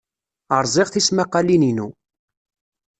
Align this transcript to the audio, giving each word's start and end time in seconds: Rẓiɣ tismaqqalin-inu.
Rẓiɣ 0.63 0.87
tismaqqalin-inu. 0.89 1.87